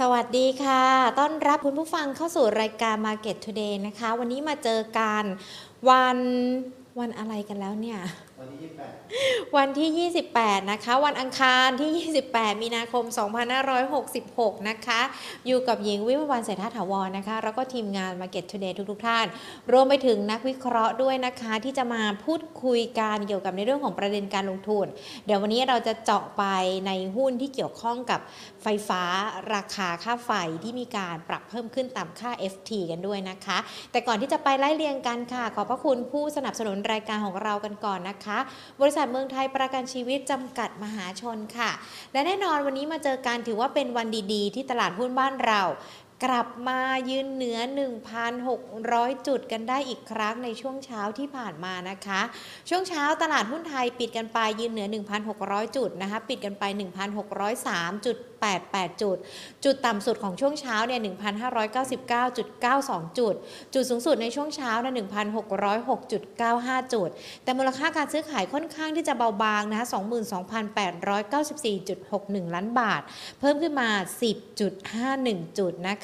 [0.00, 0.84] สวัสดีค่ะ
[1.18, 5.24] ต้อนรับคุณผู้ฟังเข้าสู่รายการ Market Today นะคะ วันนี้มาเจอกัน
[5.88, 6.18] วัน
[6.98, 7.98] วันอะไรกันแล้วเนี่ย
[8.40, 8.70] วันที่
[9.56, 13.04] วันที่ 28 นะคะ วันอังคารที่ 28 มีนาคม
[13.86, 15.00] 2566 นะคะ
[15.46, 19.26] อยู่กับหญิงวิมวันเศรษฐาถาวรนะคะ แล้วก็ทีมงาน Market Today ทุกๆท่าน
[19.72, 24.86] รวมไปถึงนักวิเคราะห์ด้วยนะคะ ที่จะมาพูดคุยกันเกี่ยวกับในเรื่องของประเด็นการลงทุน
[25.26, 26.44] เดี๋ยววันนี้เราจะเจาะไป
[26.86, 28.20] ในหุ้นที่เกี่ยวข้องกับ
[28.62, 29.02] ไฟฟ้า
[29.54, 30.30] ราคาค่าไฟ
[30.64, 33.58] ที่มีการปรับเพิ่มขึ้นตามค่า FT กันด้วยนะคะ
[33.92, 38.23] แต่ก่อนที่จะไปไล่เรียงกันค่ะ ขอบพระคุณผู้สนับสนุนรายการของเรากันก่อนนะคะ
[38.80, 41.70] บริษัทเมืองไทยประกันชีวิตจำกัดมหาชนค่ะ
[42.12, 45.60] และแน่นอนวันนี้มาเจอกันถือว่าเป็นวันดีๆ ที่ตลาดหุ้นบ้านเรา
[46.24, 47.58] กลับมายืนเหนือ
[48.42, 52.20] 1,600 จุดกันได้อีกครั้งในช่วงเช้าที่ผ่านมานะคะ
[52.68, 54.88] ช่วงเช้าตลาดหุ้นไทยปิดกันไปยืนเหนือ
[55.32, 59.16] 1,600 จุดนะคะ ปิดกันไป 1,603.88 จุด
[59.64, 63.34] จุดต่ำสุดของช่วงเช้าเนี่ย 1,599.92 จุด
[63.74, 67.08] จุดสูงสุดในช่วงเช้าเนี่ย1,606.95 จุด
[67.44, 69.86] แต่มูลค่าการซื้อขายค่อนข้างที่จะเบาบางนะคะ
[71.30, 73.02] 22,894.61 ล้านบาท
[73.40, 73.88] เพิ่มขึ้นมา
[74.72, 75.98] 10.51 จุดนะ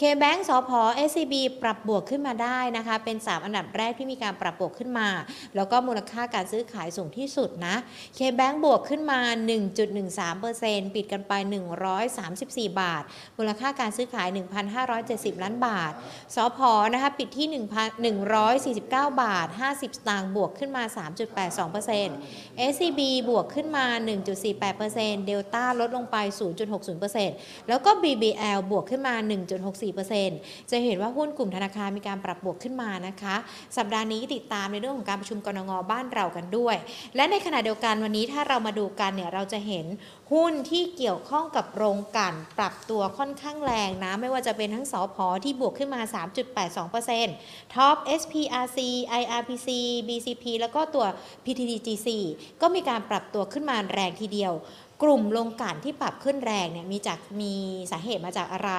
[0.00, 0.70] K-Bank สพ
[1.08, 5.08] SCB ปรับบวกขึ้นมาได้นะคะ เป็น 3 อันดับแรกที่มีการปรับบวกขึ้นมา
[5.56, 7.76] แล้วก็มูลค่าการซื้อขายสูงที่สุดนะ
[8.18, 9.20] K-Bank บวกขึ้นมา
[10.24, 11.32] 1.13%ปิดกันไป
[12.06, 13.02] 134 บาท
[13.38, 14.28] มูลค่าการซื้อขาย
[14.84, 15.92] 1,570 ล้านบาท
[16.34, 16.58] สพ
[16.92, 17.46] นะคะปิดที่
[18.24, 18.80] 1,149
[19.22, 20.82] บาท 50 สตางค์บวกขึ้นมา
[21.76, 23.00] 3.82% SCB
[23.30, 23.86] บวกขึ้นมา
[24.56, 26.16] 1.48%เดลต้าลดลงไป
[26.94, 33.36] 0.60%แล้วก็ BBL บวกขึ้นมา1.64%จะเห็นว่าหุ้นกลุ่มธนาคารมีการปรับบวกขึ้นมานะคะ
[33.76, 36.76] สัปดาห์นี้ติดตามในเรื่องของการประชุมกรงงบ้านเรากันด้วย
[37.16, 39.86] และในขณะเดียวกันวันนี้ถ้าเรามาดูกันเนี่ยเราจะเห็น
[40.32, 46.00] หุ้นที่เกี่ยวข้องกับโรงกลั่นปรับตัวค่อนข้างแรงนะ ไม่ว่าจะเป็นทั้งสอพอที่บวกขึ้นมา
[46.68, 48.78] 3.82%ท็อป SPRC
[49.20, 49.68] IRPC
[50.08, 51.06] BCP แล้วก็ตัว
[51.44, 52.08] PTTGC
[52.60, 54.52] ก็มีการปรับตัวขึ้นมาแรงทีเดียว
[55.02, 57.54] กลุ่มโรงกันที่ปรับขึ้นแรงเนี่ยมีจากมี
[57.92, 58.70] สาเหตุมาจากอะไร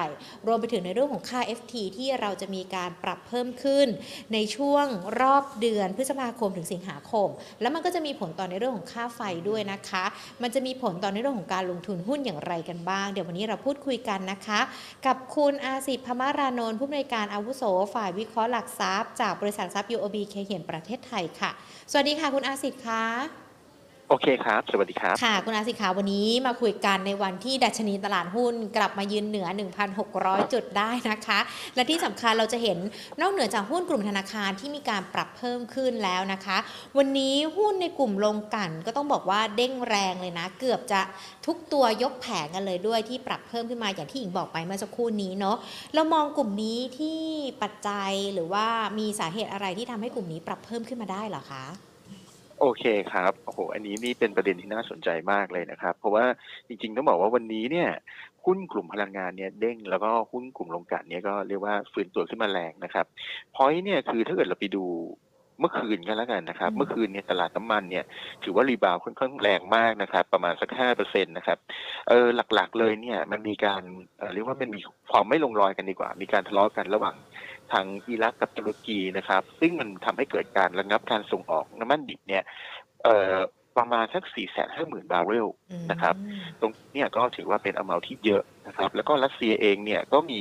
[0.46, 3.86] รวมไปถึงในเรื่องของค่า FT ที่เราจะมีการปรับเพิ่มขึ้น
[4.32, 4.86] ในช่วง
[5.20, 7.28] รอบเดือนพฤษภาคมถึงสิงหาคม
[7.60, 10.04] แล้วมันก็จะมีผลต่อในเรื่องของค่าไฟด้วยนะคะ
[10.42, 14.60] มันจะมีผลต่อในเรื่องของการลงทุนหุ้นอย่างไรกันบ้าง เดี๋ยววันนี้เราพูดคุยกันนะคะ
[15.06, 17.62] กับคุณอาสิทธิ์พมารานนท์ผู้อำนวยการอาวุโส
[17.94, 21.50] ฝ่ายวิเคราะห์หลักทรัพย์จากบริษัททรัพย์ UOB เคเขียนประเทศไทยค่ะ
[21.90, 23.04] สวัสดีค่ะคุณอาสิทธิ์คะ
[24.10, 29.46] โอเคครับ สวัสดีครับ ค่ะ คุณอาสิขาวันนี้มาคุยกันในวันที่ดัชนีตลาดหุ้นกลับมายืนเหนือ
[30.00, 31.38] 1,600 จุดได้นะคะ
[31.74, 32.78] และที่สำคัญเราจะเห็น
[33.20, 36.58] นอกเหนือจากหุ้นกลุ่มธนาคารที่มีการปรับเพิ่มขึ้นแล้วนะคะ
[36.98, 41.00] วันนี้หุ้นในกลุ่มลงกันก็ต้องบอกว่าเด้งแรงเลยนะ เกือบจะ
[41.46, 45.56] ทุกตัวยกแผงกันเลยด้วยที่ปรับเพิ่มขึ้นมาอย่างที่หญิงบอกไปเมื่อสักครู่นี้เนาะ
[45.94, 47.18] เรามองกลุ่มนี้ที่
[47.62, 48.66] ปัจจัยหรือว่า
[48.98, 51.87] มีสาเหตุอะไรที่ทำให้กลุ่มนี้ปรับเพิ่มขึ้นมาได้หรอคะ
[52.60, 56.24] โอเคครับโอ้โหอันนี้นี่เป็นประเด็นที่น่าสนใจมากเลยนะครับ เพราะว่า
[56.68, 57.88] จริงๆต้องบอกว่าวันนี้เนี่ย
[58.44, 63.06] หุ้นกลุ่มพลังงานเนี่ยเด้งแล้วก็หุ้นกลุ่มโรงกลั่นเนี่ยก็เรียกว่าฟื้นตัวขึ้นมาแรงนะครับ
[63.54, 64.84] พอยเนี่ยคือถ้าเกิดเราไปดู
[65.60, 68.04] เมื่อคืนกันแล้วกันนะครับอืมเมื่อคืนเนี่ยตลาดน้ำมันเนี่ย
[68.44, 71.58] ถือว่ารีบาวด์ค่อนข้างแรงมากนะครับ ประมาณสักห้าเปอร์เซ็นต์นะครับ
[72.08, 73.82] เออหลักๆเลยเนี่ยมันมีการ
[74.18, 74.80] เอ่อเรียกว่ามันมี
[75.10, 77.16] ความไม่ลงรอยกันดีกว่า มีการทะเลาะกันระหว่าง
[77.72, 82.42] ทางอิรักกับตุรกีนะครับ ซึ่งมันทำให้เกิดการระงับการส่งออกน้ำมันดิบเนี่ย
[83.04, 83.36] เอ่อ
[83.78, 85.48] ประมาณสัก 4 5 0 0 0 0 บาร์เรล
[85.90, 86.14] นะครับ
[86.60, 90.40] ตรงเนี้ก็ถือว่าเป็นอเมาที่เยอะนะครับ แล้วก็รัสเซียเองเนี่ยก็มี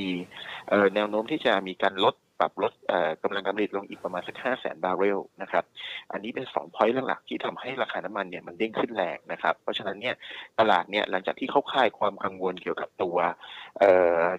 [0.69, 5.63] เอ่อแนวโน้มที่จะมีการลด ปรับลดเอ่อกำลังการผลิตลงอีกประมาณสัก5 0 0 0 0 0บาร์เรลนะครับ
[6.11, 10.15] อันนี้เป็นสอง point หลักๆที่ทำให้ราคาน้ำมันเนี่ยมันเด้งขึ้นแรงนะครับ เพราะฉะนั้นเนี่ย
[10.59, 13.81] ตลาดเนี่ยหลังจากที่เขาคลายความกังวลเกี่ยวกับตัว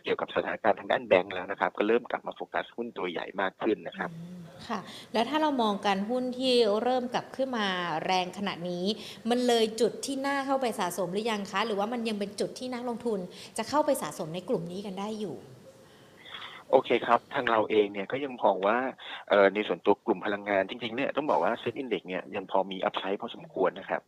[0.02, 4.10] เกี่ยวกับสถานการณ์ทางด้านแบงก์แล้วนะครับ ก็เริ่มกลับมาโฟกัสหุ้นตัวใหญ่มากขึ้นนะครับ
[4.68, 4.80] ค่ะ
[5.12, 7.66] แล้วถ้าเรามองการหุ้นที่เริ่มกลับขึ้นมา
[8.06, 8.84] แรงขนาดนี้
[9.30, 13.18] มันเลยจุดที่น่าเข้าไปสะสมหรือยังคะ หรือว่ามันยังเป็นจุดที่นักลงทุน
[13.58, 15.36] จะเข้าไปสะสมในกลุ่มนี้กันได้อยู่
[16.70, 18.78] โอเคครับทางเราเองเนี่ยก็ยังมองว่า
[19.28, 24.02] เอ่อในส่วนตัวกลุ่มพลังงานจริงๆเนี่ยต้องบอกว่า SET Index เนี่ยยังพอมี upside พอสมควรนะครับ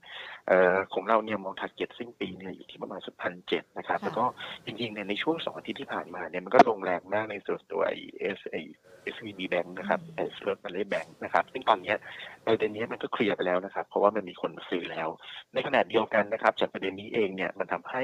[0.48, 4.24] เอ่อของเราเนี่ยมอง target สิ้นปีเนี่ยอยู่ที่ประมาณสักพันเจ็ดนะครับค่ะแล้วก็
[4.64, 8.56] จริงๆเนี่ยในช่วงสองอาทิตย์ที่ผ่านมาเนี่ยมันก็ลงแรงมากในส่วนตัวไอเอสไอ
[9.02, 11.96] SVB Bank นะครับเอสเลิร์มาเลแบงค์นะครับซึ่งตอนเนี้ย
[12.44, 15.08] ประเด็นเนี้ยมันก็เคลียร์ไปแล้วนะครับ เพราะว่ามันมีคนมาซื้อแล้ว
[15.54, 18.02] ในขณะเดียวกันนะครับจากประเด็นนี้เองเนี่ยมันทำให้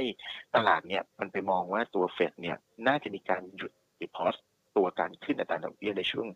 [0.55, 2.57] ตลาดเนี่ยมันไปมองว่าตัวเฟดเนี่ย
[2.87, 4.37] น่าจะมีการหยุด the pause
[4.77, 6.27] ตัวการขึ้นอัตราดอกเบี้ยในช่วง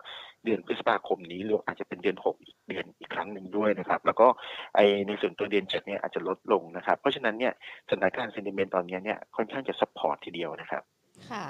[0.44, 4.26] เดือนพฤษภาคมนี้หรืออาจจะเป็นเดือนหกอีกเดือนอีกครั้งหนึ่งด้วยนะครับ แล้วก็
[4.74, 7.52] ไอในส่วนตัวเดือนเจ็ดเนี่ยอาจจะลดลงนะครับ เพราะฉะนั้นเนี่ย
[7.88, 10.82] สถานการณ์ sentiment ตอนนี้เนี่ยค่อนข้างจะ support ทีเดียวนะครับ
[11.30, 11.46] ค่ะ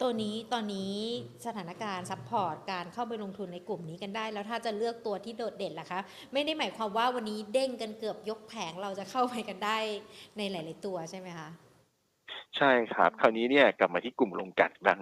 [0.00, 0.94] ตัวนี้ตอนนี้
[1.46, 6.00] สถานการณ์ support การเข้าไปลงทุนในกลุ่มนี้กันได้ แล้วถ้าจะเลือกตัวที่โดดเด่นล่ะคะ
[6.32, 9.78] ไม่ได้หมายความว่าวันนี้เด้งกันเกือบยกแผงเราจะเข้าไปกันได้
[10.38, 11.48] ในหลาย ๆ ตัวใช่ไหมคะ
[12.56, 14.98] ใช่ครับ คราวนี้เนี่ยกลับมาที่กลุ่มโรงกลั่นบ้าง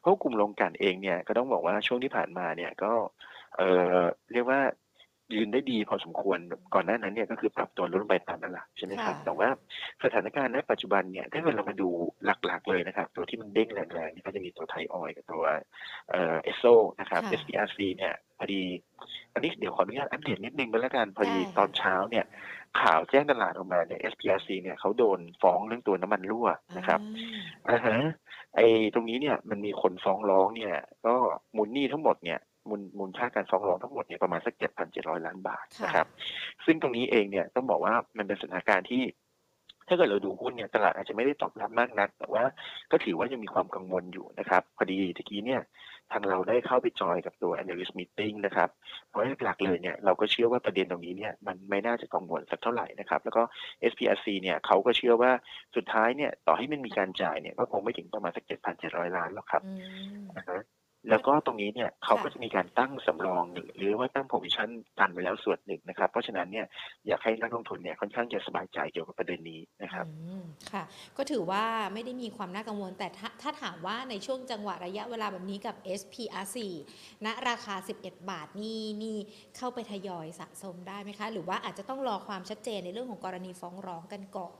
[0.00, 2.92] เพราะกลุ่มโรงกลั่นเองเนี่ยก็ต้องบอกว่าช่วงที่ผ่านมาเนี่ยก็
[3.56, 3.62] เอ
[3.92, 3.96] อ
[4.32, 4.60] เรียกว่า
[5.34, 6.38] ยืนได้ดีพอสมควร
[6.74, 9.48] ก่อนหน้านั้นเนี่ยก็คือปรับตัวลดลงไปตามนั้นแหละใช่ไหมครับค่ะแต่ว่า
[10.04, 11.88] สถานการณ์ณปัจจุบันเนี่ยถ้าเกิดเรามาดู
[12.24, 15.44] หลักๆเลยนะครับ ตัวที่มันเด้งแรงๆเนี่ยก็จะมีตัวไทยออยล์กับตัว
[16.10, 16.64] เอ่อเอสโซ
[17.00, 18.62] นะครับค่ะ SPRC เนี่ยพอดี
[19.34, 22.24] อันนี้เดี๋ยวขออนุญาตอัปเดตนิดนึงก็แล้วกันพอดีได้ค่ะตอนเช้าเนี่ย
[22.80, 26.48] ข่าวแจ้งตลาดออกมาเนี่ย SPRC เนี่ยเขาโดนฟ้องเรื่องตัวน้ำมันรั่ว
[26.78, 27.00] นะครับ
[27.68, 28.10] อ่าอ่าฮะ
[28.56, 30.74] ไอ้ตรงนี้เนี่ยมันมีคนฟ้องร้องเนี่ย
[31.06, 31.14] ก็
[31.56, 36.06] มูลหนี้ทั้งหมดเนี่ยมูลมูลค่าการฟ้องร้องทั้งหมดเนี่ยประมาณสักเจ็ดพันเจ็ดร้อยล้านบาทค่ะนะครับ
[36.64, 39.02] ซึ่งตรงนี้เองเนี่ยต้องบอกว่ามันเป็นสถานการณ์ที่
[39.88, 42.42] ถ้าเกิดเราดูหุ้นเนี่ยตลาดอาจจะไม่ได้ตอบรับมากนัก แต่ว่า
[42.90, 45.62] ก็ถือว่ายังมีความกังวลอยู่นะครับ พอดีตะกี้เนี่ย
[46.12, 48.68] ทางเราได้เข้าไปจอยกับตัว analyst meeting นะครับ
[49.08, 53.42] เพราะหลักๆเลยเนี่ยเราก็เชื่อว่าประเด็นตรงนี้เนี่ยมันไม่น่าจะกังวลสักเท่าไหร่นะครับ แล้วก็
[53.90, 55.32] SPRC เนี่ยเขาก็เชื่อว่า
[55.76, 59.72] สุดท้ายเนี่ยต่อให้มันมีการจ่ายเนี่ยก็คงไม่ถึงประมาณสักเจ็ดพันเจ็ดร้อยล้านหรอกครับอื
[60.18, 60.60] มนะฮะ
[61.10, 64.68] แล้วก็ตรงนี้เนี่ยเขาก็ค่ะจะมีการตั้งสำรองหนึ่งหรือว่าตั้ง position
[64.98, 66.66] กันไว้แล้วส่วนหนึ่งนะครับ เพราะฉะนั้นเนี่ย
[67.06, 70.82] อยากให้นักลงทุนเนี่ยค่อนข้างจะสบายใจเกี่ยวกับประเด็นนี้นะครับอืมค่ะ
[71.16, 71.64] ก็ถือว่า
[71.94, 76.56] ไม่ได้มีความน่ากังวล แต่ถ้าถ้าถามว่าในช่วงจังหวะระยะเวลาแบบนี้กับ SPR4
[77.26, 79.16] ณราคา 11 บาทนี่นี่
[79.56, 84.56] เข้าไปทยอยสะสมได้ไหมคะ หรือว่าอาจจะต้องรอความชัดเจนในเรื่องของกรณีฟ้องร้องกันก่อน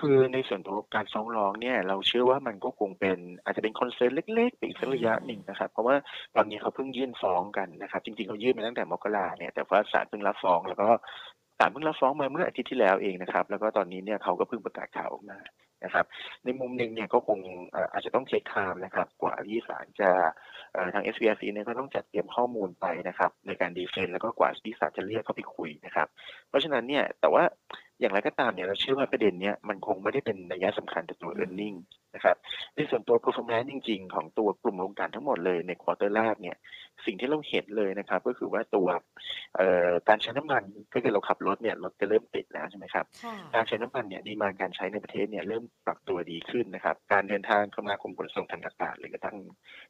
[0.00, 5.96] คือในส่วนตัวการฟ้องร้องเนี่ยเราเชื่อว่ามันก็คงเป็นอาจจะเป็น concern เล็กๆไปอีกสักระยะหนึ่งนะครับ เพราะว่า
[6.36, 10.88] ตอนนี้เขาเพิ่งยื่นฟ้องกันนะครับ จริงๆเขายื่นมาตั้งแต่มกราเนี่ยแต่ว่าศาลเพิ่งรับฟ้องแล้วก็
[11.58, 15.38] ศาลเพิ่งรับฟ้องมาเมื่ออาทิตย์ที่แล้วเองนะครับ แล้วก็ตอนนี้เนี่ยเขาก็เพิ่งประกาศข่าวออกมา
[15.84, 16.06] นะครับ
[16.44, 17.38] ในมุมหนึ่งเนี่ยก็คง
[17.92, 20.10] อาจจะต้อง take time นะครับ กว่าที่ศาลจะ
[20.72, 26.08] เอ่อทาง SPRC เนี่ยก็ต้องจัดเตรียมข้อมูลไปนะครับ ในการ defend แล้วก็กว่าที่ศาลจะเรียกเข้าไปคุยนะครับ
[26.48, 27.44] เพราะฉะนั้นเนี่ยแต่ว่า
[28.00, 31.78] อย่างไรก็ตามเนี่ยเราเชื่อว่าประเด็นเนี้ยมันคงไม่ได้เป็นนัยสำคัญต่อตัว e a r n i n g
[32.14, 32.36] นะครับ
[32.74, 36.56] ในส่วนตัว performance จริง ๆ ของตัวกลุ่มโรงกลั่นทั้งหมดเลยใน quarter แรกเนี่ย
[37.06, 38.88] สิ่งที่เราเห็นเลยนะครับ ก็คือว่าตัว
[39.56, 40.62] เอ่อการใช้น้ำมัน
[40.94, 49.36] ก็คือเราขับรถเนี่ยรถจะเริ่มติดแล้วใช่ไหมครับค่ะการใช้น้ำมันเนี่ย demand การใช้ในประเทศเนี่ยเริ่มปรับตัวดีขึ้นนะครับ การเดินทางคมนาคมขนส่งทางอากาศหรือกระทั่ง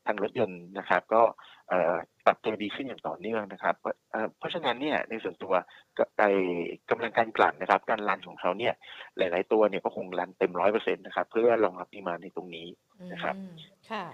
[0.06, 1.22] ทางรถยนต์นะครับ ก็
[1.69, 1.94] เอ่อ
[2.26, 5.55] ปรับตัวดีขึ้นอย่างต่อเนื่องนะครับ เพราะเอ่อเพราะฉะนั้นเนี่ยในส่วนตัว
[5.99, 6.22] ก็ไอ
[6.90, 8.75] กำลังการกลั่นนะครับ การรันของเขาเนี่ย
[9.19, 12.67] หลาย ๆ ตัวเนี่ยก็คงรันเต็มร้อยเปอร์เซ็นต์นะครับ เพื่อรองรับดีมานในตรงนี้
[13.12, 13.55] นะครับอืม
[13.90, 14.05] ค่ะ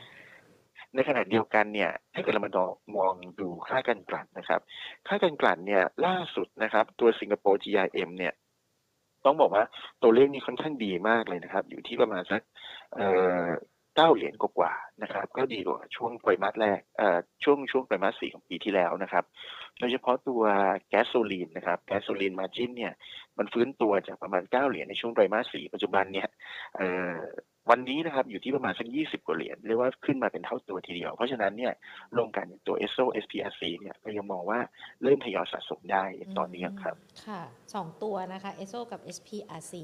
[0.95, 2.67] ในขณะเดียวกันเนี่ยถ้าเกิดเรามาดอ
[2.97, 4.61] มองดูค่าการกลั่นนะครับ
[5.09, 8.33] ค่าการกลั่นเนี่ยล่าสุดนะครับ ตัวสิงคโปร์ GRM เนี่ย
[9.25, 9.65] ต้องบอกว่า
[10.03, 12.41] ตัวเลขนี้ค่อนข้างดีมากเลยนะครับ อยู่ที่ประมาณสัก
[13.97, 16.81] เก้าเหรียญกว่าๆนะครับ ก็ดีกว่าช่วงไตรมาสแรก
[17.45, 19.25] ช่วงช่วงไตรมาสสี่ของปีที่แล้วนะครับ
[19.79, 20.43] โดยเฉพาะตัว
[20.89, 22.93] แก๊สโซลีนนะครับแก๊สโซลีนมาจินเนี่ย
[23.39, 26.29] มันฟื้นตัวจากประมาณเก้าเหรียญในช่วงไตรมาสสี่ปัจจุบันเนี่ย
[27.71, 31.73] วันนี้นะครับอยู่ที่ประมาณสักยี่สิบกว่าเหรียญเรียกว่าขึ้นมาเป็นเท่าตัวทีเดียว เพราะฉะนั้นเนี่ย
[32.15, 34.61] โรงกลั่นอย่างตัว ESSO SPRC เนี่ยก็ยังมองว่า
[35.03, 36.97] เริ่มทยอยสะสมได้อย่างต่อเนื่องครับ
[37.27, 37.43] ค่ะ
[37.75, 39.75] สองตัวนะคะ ESO กับ SPRC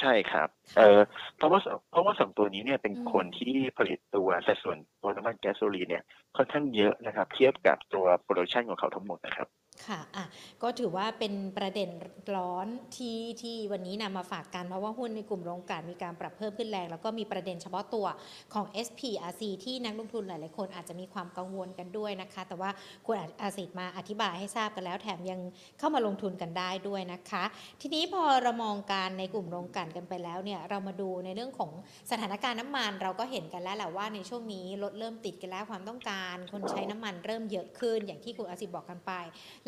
[0.00, 1.00] ใช่ครับค่ะเออ
[1.36, 1.60] เพราะว่า
[1.90, 6.04] เพราะว่าสองตัวนี้เนี่ยเป็นอืมคนที่ผลิตตัวสัดส่วนตัวน้ำมันแก๊สโซลีนเนี่ย
[6.36, 9.48] ค่อนข้างเยอะนะครับ เทียบกับตัว production ของเขาทั้งหมดนะครับ
[9.86, 10.24] ค่ะอะ
[10.62, 11.90] ก็ถือว่าเป็นประเด็น
[12.34, 12.66] ร้อน
[12.96, 18.06] ที่ที่วันนี้นำมาฝากกัน เพราะว่าหุ้นในกลุ่มโรงกลั่นมีการปรับเพิ่มขึ้นแรง แล้วก็มีประเด็นเฉพาะตัว
[18.54, 22.70] ของ SPRC ที่นักลงทุนหลาย ๆ คนอาจจะมีความกังวลกันด้วยนะคะ แต่ว่า
[23.06, 25.40] คุณอาสิทธิ์มาอธิบายให้ทราบกันแล้ว แถมยัง
[25.78, 27.44] เข้ามาลงทุนกันได้ด้วยนะคะ
[27.80, 31.70] ทีนี้พอเรามองการในกลุ่มโรงกลั่นกันไปแล้วเนี่ยเรามาดูในเรื่องของ
[32.10, 39.12] สถานการณ์น้ำมัน เราก็เห็นกันแล้วแหละว่าในช่วงนี้รถเริ่มติดกันแล้วความต้องการ คนใช้น้ำมันเริ่มเยอะขึ้นอย่างที่คุณอาสิทธิ์บอกกันไป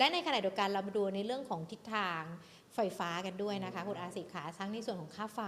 [0.01, 2.23] และในขณะเดียวกันเรามาดูในเรื่องของทิศทาง
[2.75, 5.41] ไฟฟ้ากันด้วยนะคะคุณอาสิขาทั้งในส่วนของค่าไฟ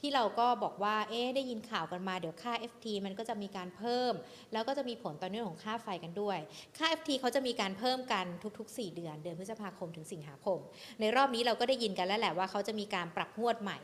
[0.00, 4.14] ที่เราก็บอกว่าเอ๊ได้ยินข่าวกันมาเดี๋ยวค่า FT มันก็จะมีการเพิ่ม
[4.52, 6.38] แล้วก็จะมีผลต่อเนื่องของค่าไฟกันด้วย
[6.78, 8.26] ค่า FT เขาจะมีการเพิ่มกัน
[8.58, 10.58] ทุก ๆ 4 เดือน เดือนพฤษภาคมถึงสิงหาคม
[11.00, 13.78] ในรอบนี้เราก็ได้ยินกันแล้วแหละว่าเขาจะมีการปรับงวดใหม่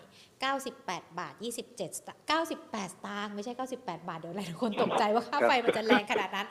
[0.59, 6.47] 98 บาท 27สตางค์98 สตางค์ไม่ใช่ 98 บาทเดี๋ยวหลายคนตกใจว่าค่าไฟมันจะแรงขนาดนั้น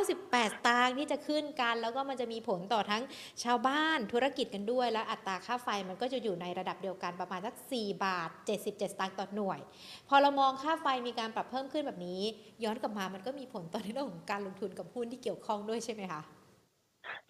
[0.00, 3.02] 98 สตางค์ที่จะขึ้นกัน แล้วก็มันจะมีผลต่อทั้ง
[3.44, 9.60] ชาวบ้านธุรกิจกันด้วยและอัตราค่าไฟมันก็จะอยู่ในระดับเดียวกันประมาณสัก 4 บาท 77 สตางค์ต่อหน่วย
[10.08, 12.20] พอเรามองค่าไฟมีการปรับเพิ่มขึ้นแบบนี้
[12.64, 16.22] ย้อนกลับมามันก็มีผลต่อในเรื่องของการลงทุนกับหุ้นที่เกี่ยวข้องด้วยใช่ไหมคะ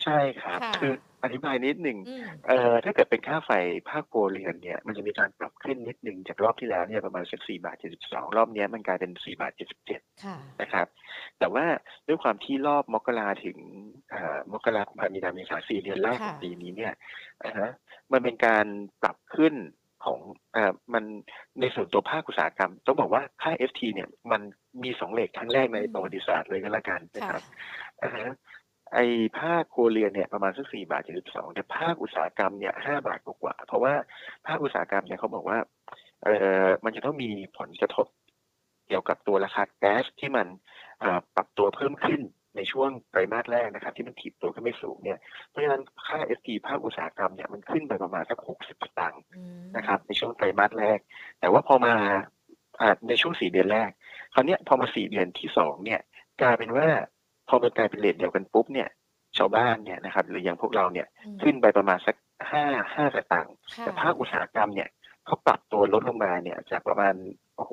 [0.03, 0.93] ใช่ครับค่ะคือ
[1.25, 3.51] อธิบายนิดหนึ่งอืมเอ่อถ้าเกิดเป็นค่าไฟ
[3.91, 7.77] ภาคครัวเรือนเนี่ยมันจะมีการปรับขึ้นนิดหนึ่งจากรอบที่แล้วเนี่ยประมาณสัก4บาท
[8.07, 9.53] 72รอบเนี้ยมันกลายเป็น4บาท
[9.89, 10.87] 77ค่ะนะครับ
[11.39, 11.65] แต่ว่า
[12.07, 13.59] ด้วยความที่รอบมกราถึง
[14.11, 16.93] เอ่อมกราคมพามีนาเมษาสี่เดือนแรกของค่ะปีนี้เนี่ย
[17.45, 17.71] อ่าฮะ
[18.13, 18.67] มันเป็นการ
[19.03, 19.55] ปรับขึ้น
[20.05, 20.19] ของ
[20.53, 21.05] เอ่อมัน
[21.61, 24.41] ในส่วนตัวภาคอุตสาหกรรม ต้องบอกว่าค่า FT เนี่ยมัน
[24.83, 27.43] มีสองเลขครั้งแรกในประวัติศาสตร์เลยก็แล้วกันนะค่ะครับ
[28.03, 28.29] อ่าฮะ
[28.95, 29.05] ไอ้
[29.39, 33.95] ภาคครัวเรือนเนี่ยประมาณสักสี่บาทเจ็ดสิบสองแต่ภาคอุตสาหกรรมเนี่ยห้าบาทกว่าๆเพราะว่า
[34.47, 35.59] ภาคอุตสาหกรรมเนี่ยเขาบอกว่า
[36.25, 36.29] เอ
[36.63, 38.07] อมันจะต้องมีผลกระทบ
[38.89, 40.47] เกี่ยวกับตัวราคาแก๊สที่มัน
[41.01, 42.21] เอ่อปรับตัวเพิ่มขึ้น
[42.57, 50.99] ในช่วงไตรมาสแรกนะครับ ที่มันถีบตัวขึ้นไม่สูงเนี่ยเพราะฉะนั้นค่า FT ภาคอุตสาหกรรมเนี่ยมันขึ้นไปประมาณสักหกสิบสตางค์อืมนะครับ ในช่วงไตรมาสแรก
[51.41, 51.95] แต่ว่าพอมา
[52.81, 53.91] อ่าในช่วงสี่เดือนแรก
[54.35, 56.01] คราวเนี้ยพอมาสี่เดือนที่สองเนี่ย
[56.43, 56.87] กลายเป็นว่า
[57.49, 58.89] พอมันกลายเป็นเลทเดียวกันปุ๊บเนี่ย
[59.39, 62.17] ชาวบ้านเนี่ยนะครับหรืออย่างพวกเราเนี่ยอืมขึ้นไปประมาณสัก
[62.51, 64.89] ห้าห้าสตางค์ค่ะแต่ภาคอุตสาหกรรมเนี่ย
[65.27, 67.15] เขาปรับตัวลดลงมาเนี่ยจากประมาณ
[67.57, 67.73] โอ้โห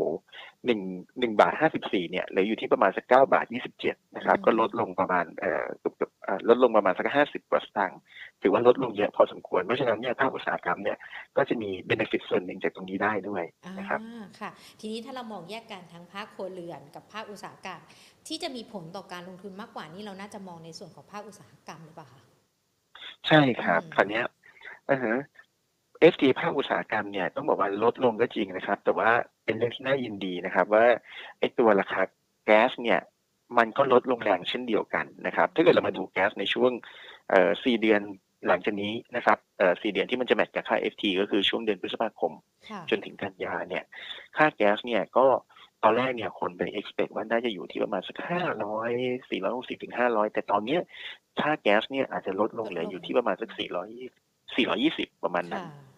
[0.66, 0.80] หนึ่ง
[1.20, 8.00] หนึ่งบาทห้าสิบสี่เนี่ยเหลืออยู่ที่ประมาณสักเก้าบาทยี่สิบเจ็ดนะครับ ก็ลดลงประมาณเอ่อเกือบเกือบเอ่อลดลงประมาณสักห้าสิบกว่าสตางค์
[8.42, 10.98] ถือว่าลดลงเยอะพอสมควร เพราะฉะนั้นเนี่ยภาคอุตสาหกรรมเนี่ย
[11.38, 14.00] ก็จะมีเบนฟิตส่วนหนึ่งจากตรงนี้ได้ด้วยอ่านะครับ
[14.40, 14.50] ค่ะ
[14.80, 17.82] ทีนี้ถ้าเรามองแยกกันทั้งภาคครัวเรือนกับภาคอุตสาหกรรม
[18.28, 22.22] ที่จะมีผลต่อการลงทุนมากกว่านี่เราน่าจะมองในส่วนของภาคอุตสาหกรรมหรือเปล่าคะ
[23.28, 24.26] ใช่ครับอืมคราวเนี้ย
[24.90, 25.16] อ่าฮะ
[26.12, 29.10] FT ภาคอุตสาหกรรมเนี่ยต้องบอกว่าลดลงก็จริงนะครับ แต่ว่า
[29.46, 30.86] เป็นเรื่องที่น่ายินดีนะครับ ว่า
[31.40, 32.02] ไอ้ตัวราคา
[32.46, 33.00] แก๊สเนี่ย
[33.58, 36.72] มันก็ลดลงแรงเช่นเดียวกันนะครับ ถ้าเกิดเรามาดูแก๊สในช่วง
[37.30, 38.02] เอ่อสี่เดือน
[38.48, 42.32] หลังจากนี้นะครับเอ่อสี่เดือนที่มันจะแมทกับค่า FT ก็คือช่วงเดือนพฤษภาคม
[42.70, 43.84] ค่ะจนถึงกันยาเนี่ย
[44.38, 45.26] ค่าแก๊สเนี่ยก็
[45.84, 48.92] ตอนแรกเนี่ยคนไป expect ว่าน่าจะอยู่ที่ประมาณสักห้าร้อย
[49.30, 50.82] สี่ร้อยหกสิบถึงห้าร้อยแต่ตอนเนี้ย
[51.42, 53.90] ค่าแก๊สเนี่ยอาจจะลดลงเหลืออยู่ที่ประมาณสักสี่ร้อย
[54.56, 55.93] สี่ร้อยี่สิบประมาณนั้ค่ะนอือหือ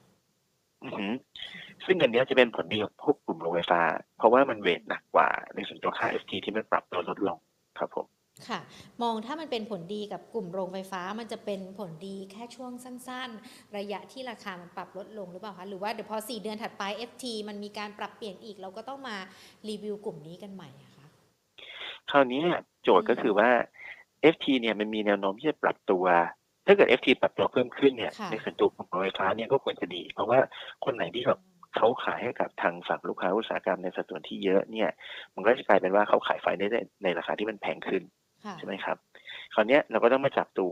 [1.85, 3.81] ซึ่งอันเนี้ยจะเป็นผลดีกับพวกกลุ่มโรงไฟฟ้า
[4.17, 7.37] เพราะว่ามันเวทหนักกว่าในส่วนตัวค่า FT ที่มันปรับตัวลดลง
[7.79, 8.07] ครับผม
[8.49, 8.59] ค่ะ
[9.01, 19.17] มองถ้ามันเป็นผลดีกับกลุ่มโรงไฟฟ้ามันจะเป็นผลดีแค่ช่วงสั้น ๆ ระยะที่ราคามันปรับลดลงหรือเปล่าคะหรือว่าเดี๋ยวพอ 4 เดือนถัดไป FT มันมีการปรับเปลี่ยนอีก เราก็ต้องมา
[19.69, 21.05] รีวิวกลุ่มนี้กันใหม่อะคะ
[22.11, 22.43] คราวนี้
[22.83, 23.49] โจทย์ก็คือว่า
[24.33, 26.05] FT เนี่ยมันมีแนวโน้มที่จะปรับตัว
[26.65, 30.39] ถ้าเกิด FT ปรับตัวเพิ่มขึ้นเนี่ยค่ะในส่วนตัวของโรงไฟฟ้าเนี่ยก็ควรจะดี เพราะว่า
[30.85, 31.39] คนไหนที่แบบ
[31.77, 34.89] เขาขายให้กับทางฝั่งลูกค้าอุตสาหกรรมในสัดส่วนที่เยอะเนี่ย
[35.35, 36.67] มันก็จะกลายเป็นว่าเขาขายไฟได้
[37.03, 38.03] ในราคาที่มันแพงขึ้น
[38.45, 38.97] ค่ะใช่ไหมครับ
[39.53, 40.67] คราวเนี้ยเราก็ต้องมาจับตู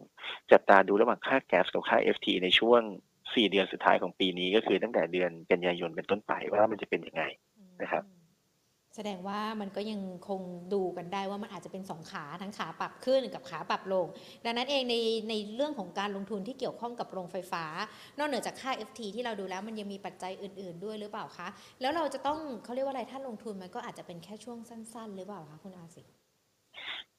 [0.51, 2.81] จับตาดูระหว่างค่าแก๊สกับค่า FT ในช่วง
[3.21, 7.23] 4 เดือนสุดท้ายของปีนี้ก็คือตั้งแต่เดือนกันยายนเป็นต้นไปว่ามันจะเป็นยังไง
[7.81, 8.22] นะครับอืม
[8.95, 10.41] แสดงว่ามันก็ยังคง
[10.73, 14.05] ดูกันได้ว่ามันอาจจะเป็นสองขาทั้งขาปรับขึ้นกับขาปรับลง
[14.45, 14.95] ดังนั้นเองใน
[15.29, 17.65] ในเรื่องของการลงทุนที่เกี่ยวข้องกับโรงไฟฟ้า
[18.17, 21.47] นอกเหนือจากค่า FT ที่เราดูแล้วมันยังมีปัจจัยอื่น ๆ ด้วยหรือเปล่าคะ
[21.81, 26.03] แล้วเราจะต้องเขาเรียกว่าอะไรถ้าลงทุนมันก็อาจจะเป็นแค่ช่วงสั้น ๆ หรือเปล่าคะคุณอาสิ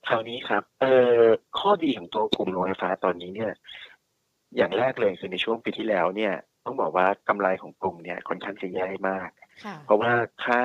[0.07, 1.23] คราวนี้ครับเอ่อ
[1.59, 3.52] ข้อดีของตัวกลุ่มโรงไฟฟ้าตอนนี้เนี่ย
[4.57, 6.33] อย่างแรกเลยคือในช่วงปีที่แล้วเนี่ย
[6.64, 9.31] ต้องบอกว่ากำไรของกลุ่มเนี่ยค่อนข้างจะแย่มาก
[9.64, 10.12] ค่ะ เพราะว่า
[10.44, 10.62] ค่า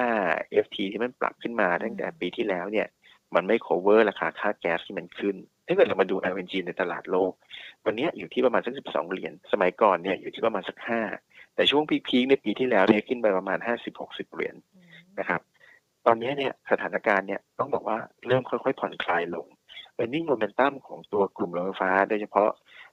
[0.65, 2.88] FT ที่มันปรับขึ้นมาตั้งแต่ปีที่แล้วเนี่ย
[3.36, 5.36] มันไม่ cover ราคาค่าแก๊สที่มันขึ้น
[5.67, 7.31] ถ้าเกิดเรามาดู LNG ในตลาดโลก
[7.86, 10.77] วันเนี้ยอยู่ที่ประมาณสัก12เหรียญ สมัยก่อนเนี่ยอยู่ที่ประมาณสัก
[11.17, 13.58] 5แต่ช่วงพีคๆในปีที่แล้วเนี่ยขึ้นไปประมาณ
[13.98, 14.86] 50-60เหรียญอืม
[15.19, 15.41] นะครับ
[16.05, 19.48] ตอนนี้เนี่ยสถานการณ์เนี่ยต้องบอกว่าเริ่มค่อยๆผ่อนคลายลง
[20.00, 22.50] earning momentum ของตัวกลุ่มโรงไฟฟ้า โดยเฉพาะ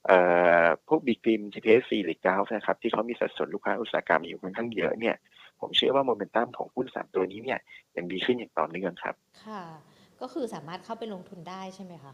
[0.07, 0.19] เอ่
[0.65, 5.17] อพวก Big Film GPSC หรือ g a l f นะครับ ที่เขามีสัดส่วนลูกค้าอุตสาหกรรมอยู่ค่อนข้างเยอะเนี่ย
[5.61, 7.61] ผมเชื่อว่าโมเมนตัมของหุ้นสามตัวนี้เนี่ย
[7.97, 9.63] ยังดีขึ้นอย่างต่อเนื่องครับ ค่ะ
[10.21, 12.13] ก็คือสามารถเข้าไปลงทุนได้ใช่ไหมคะ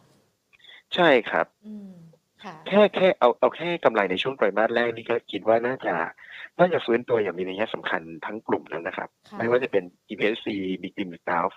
[0.95, 1.93] ใช่ครับ อืม
[2.45, 5.95] ค่ะแค่แค่เอาเอาแค่กำไรในช่วงไตรมาสแรกนี่ก็คิดว่าน่าจะ
[6.59, 10.49] น่าจะฟื้นตัวอย่างมีนัยสำคัญทั้งกลุ่มแล้วนะครับค่ะไม่ว่าจะเป็น GPSC
[10.83, 11.53] Big Film หรือ g a l f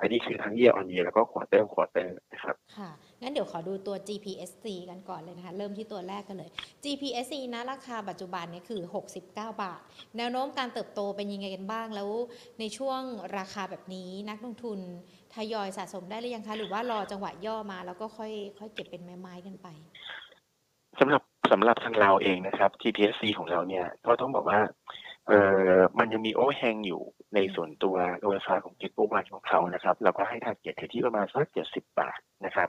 [0.00, 2.90] อันนี้คือทั้ง year on year แล้วก็ quarter on quarter นะครับค่ะ
[3.22, 6.50] งั้นเดี๋ยวขอดูตัว GPSC กันก่อนเลยนะคะ เริ่มที่ตัวแรกกันเลย
[6.84, 9.80] GPSC นะราคาปัจจุบันเนี่ยคือ 69 บาท
[10.16, 12.08] แนวโน้มการเติบโตเป็นยังไงกันบ้างแล้ว
[12.60, 13.00] ในช่วง
[13.38, 14.78] ราคาแบบนี้นักลงทุน
[15.34, 19.68] ทยอยสะสมได้หรือยังคะ หรือว่ารอจังหวะย่อมาแล้วก็ค่อยค่อยเก็บเป็นไม้ๆกันไป
[21.00, 21.22] สำหรับ
[21.52, 24.60] สำหรับทางเราเองนะครับ GPSC ของเราเนี่ยก็ต้องบอกว่า
[25.28, 25.32] เอ
[25.68, 27.02] อมันยังมี overhang อยู่
[27.34, 32.68] ในส่วนตัวโรงไฟฟ้าของ Gheco-One ของเขานะครับเราก็ให้ target ที่ประมาณสักเจ็ดสิบบาทนะครับ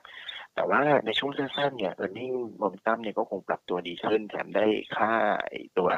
[0.56, 4.66] แต่ว่าในช่วงสั้นๆเนี่ย earning momentum เนี่ยก็คงปรับตัวดีขึ้น แถมได้
[4.98, 5.12] ค่า
[5.78, 5.90] ตัว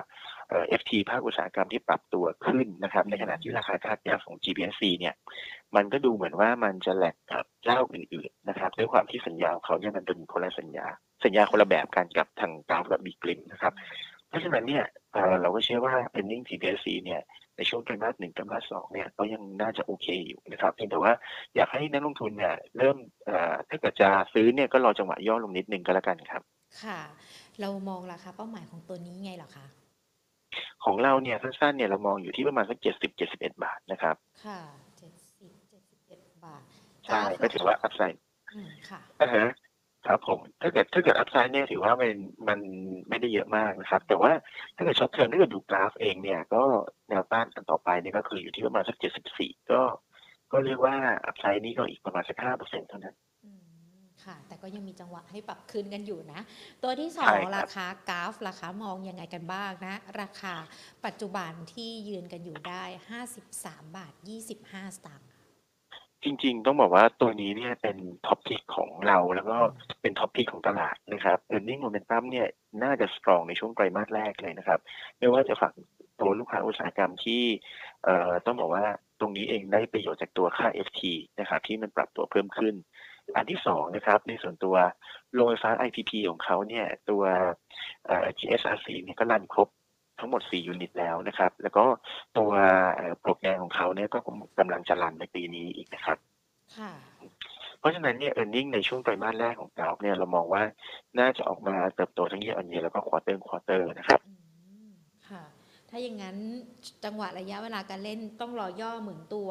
[0.50, 5.14] เอ่อ FT ภาคอุตสาหกรรมที่ปรับตัวขึ้นนะครับ ในขณะที่ราคาค่าแก๊สของ GPSC เนี่ย
[5.76, 10.88] มันก็ดูเหมือนว่ามันจะแหลกกับเจ้าอื่นๆนะครับ ด้วยความที่สัญญาของเขาเนี่ยมันเป็นคนละสัญญา
[11.26, 13.74] สัญญาคนละแบบกันกับทางกราฟกับบีกริมนะครับ
[14.30, 14.86] เพราะฉะนั้นเนี่ย
[15.42, 17.22] เราก็เชื่อว่า earning TPSC เนี่ย
[17.58, 21.14] ในช่วงไตรมาสหนึ่งไตรมาสสองเนี่ยก็ยังน่าจะโอเคอยู่นะครับเพียงแต่ว่า
[21.56, 26.42] อยากให้นักลงทุนเนี่ยเริ่มเอ่อถ้าเกิดจะซื้อเนี่ยก็รอจังหวะย่อลงนิดนึงก็แล้วกันครับ
[26.84, 27.00] ค่ะ
[27.60, 29.66] เรามองราคาเป้าหมายของตัวนี้ไงเหรอคะ
[30.86, 34.60] ของเราเนี่ยสั้นๆเนี่ยเรามองอยู่ที่ประมาณสักเจ็ดสิบเจ็ดสิบเอ็ดบาทนะครับ ค่ะ
[34.98, 36.64] เจ็ดสิบเจ็ดสิบเอ็ดบาท
[37.06, 38.22] ใช่ก็ถือว่า upside
[38.54, 39.48] อืมค่ะอ่าฮะ
[40.08, 42.12] ครับผมถ้าเกิดถ้าเกิด upside เนี่ยถือว่ามัน
[42.48, 42.60] มัน
[43.10, 44.32] ไม่ได้เยอะมากนะครับ แต่ว่า
[44.76, 46.64] ถ้าเกิด short term ถ้าเกิดดูกราฟเองเนี่ย ก็
[47.10, 49.82] แนวต้านอันต่อไปเนี่ยก็คืออยู่ที่ประมาณสักเจ็ดสิบสี่ก็
[50.52, 50.96] ก็เรียกว่า
[51.26, 53.64] upside นี่ก็อีกประมาณสักห้าเปอร์เซ็นต์เท่านั้นอืม
[54.24, 56.40] ค่ะ แต่ก็ยังมีจังหวะให้ปรับขึ้นกันอยู่นะ
[56.84, 60.56] ตัวที่สอใช่ครับราคา GULF ราคามองยังไงกันบ้างนะ ราคา
[61.06, 62.84] ปัจจุบันที่ยืนกันอยู่ได้
[63.40, 64.14] 53 บาท
[64.56, 65.27] 25 สตางค์
[66.24, 67.98] จริงๆ ต้องบอกว่าตัวนี้เนี่ยเป็น
[68.28, 69.58] top pick ของเราแล้วก็
[70.02, 72.48] เป็น top pick ของตลาดนะครับ earning momentum เนี่ย
[72.84, 74.80] น่าจะ strong ในช่วงไตรมาสแรกเลยนะครับ
[75.20, 75.74] ไม่ว่าจะฝั่ง
[76.20, 77.44] ตัวลูกค้าอุตสาหกรรมที่
[78.04, 78.86] เอ่อต้องบอกว่า
[79.20, 81.02] ตรงนี้เองได้ประโยชน์จากตัวค่า FT
[81.40, 82.76] นะครับที่มันปรับตัวเพิ่มขึ้น
[83.36, 84.76] อันที่สองนะครับในส่วนตัว
[85.34, 87.24] โรงไฟฟ้า IPP ของเขาเนี่ยตัว
[88.06, 89.70] เอ่อ GSRC เนี่ยก็รันครบ
[90.20, 91.86] ทั้งหมด 4 ยูนิตแล้วนะครับ แล้วก็
[92.38, 92.52] ตัว
[92.96, 94.20] เอ่อโปรแกรมของเขาเนี่ยก็
[94.60, 96.18] กำลังจะรันในปีนี้อีกนะครับ
[96.78, 96.94] ค่ะ
[97.80, 100.64] เพราะฉะนั้นเนี่ย e a r n i n g ในช่วงไตรมาสแรกของกราฟเนี่ยเรามองว่า
[101.20, 104.34] น่าจะออกมาเติบโตทั้ง year on year แล้วก็ quarter on quarter นะครับอื
[104.88, 104.90] ม
[105.30, 105.44] ค่ะ
[105.90, 106.38] ถ้าอย่างนั้น
[107.06, 109.50] จังหวะระยะเวลาการเล่นต้องรอย่อเหมือนตัว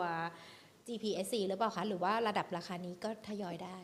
[0.87, 3.78] GPSC หรือเปล่าคะ หรือว่าระดับราคานี้ก็ทยอยได้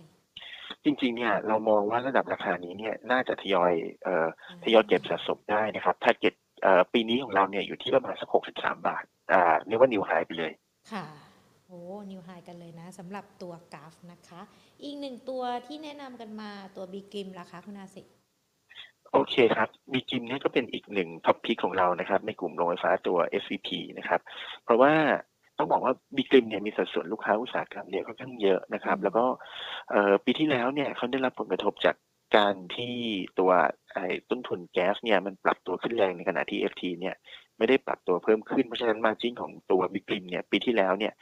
[0.85, 3.73] จริงๆ เนี่ยเรามองว่าระดับราคานี้เนี่ยน่าจะทยอย
[4.05, 4.29] เอ่อ
[4.65, 6.42] ทยอยเก็บสะสมได้นะครับ ถ้าเก็บเอ่อ
[6.92, 10.52] ปีนี้ของเราเนี่ยอยู่ที่ประมาณสัก63บาทอ่าเรียกว่านิวไฮไปเลย
[10.92, 11.04] ค่ะ
[11.66, 14.40] โอ้นิวไฮกันเลยนะสำหรับตัวกราฟนะคะ
[14.83, 18.02] อีกหนึ่งตัวที่แนะนำกันมาตัวบีกิมราคาคุณอาสิ
[19.12, 24.21] โอเคครับบีกิมเนี่ยก็เป็นอีกหนึ่งท็อปพิกของเรานะครับ ในกลุ่มโรงไฟฟ้าตัว SCP นะครับ
[24.64, 24.92] เพราะว่า
[25.59, 29.25] ต้องบอกว่าบีกิมเนี่ยมีสัดส่วนลูกค้าอุตสาหกรรมเนี่ยค่อนข้างเยอะนะครับ แล้วก็
[29.90, 31.94] เอ่อปีที่แล้วเนี่ยเขาได้รับผลกระทบจาก
[32.37, 32.97] การที่
[33.38, 33.51] ตัว
[33.95, 37.14] ไอ้ต้นทุนแก๊สเนี่ยมันปรับตัวขึ้นแรงในขณะที่ FT เนี่ย
[37.59, 41.12] ไม่ได้ปรับตัวเพิ่มขึ้น เพราะฉะนั้นมาจิ้นของตัวบิกริมเนี่ยปีที่แล้วเนี่ย